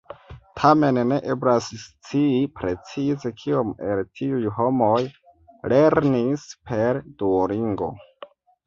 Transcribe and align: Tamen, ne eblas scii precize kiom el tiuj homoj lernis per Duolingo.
Tamen, 0.59 0.97
ne 1.09 1.19
eblas 1.33 1.67
scii 1.81 2.39
precize 2.61 3.33
kiom 3.43 3.77
el 3.91 4.03
tiuj 4.17 4.43
homoj 4.59 4.99
lernis 5.77 6.51
per 6.73 7.05
Duolingo. 7.23 7.97